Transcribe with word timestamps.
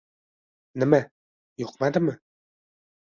—Nima? 0.83 0.99
Yoqmadimi? 1.65 2.17